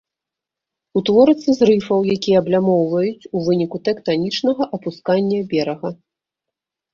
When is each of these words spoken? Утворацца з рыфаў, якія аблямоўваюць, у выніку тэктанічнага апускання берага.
Утворацца 1.01 1.49
з 1.57 1.61
рыфаў, 1.69 1.99
якія 2.15 2.39
аблямоўваюць, 2.43 3.27
у 3.35 3.43
выніку 3.49 3.77
тэктанічнага 3.89 4.63
апускання 4.79 5.39
берага. 5.53 5.89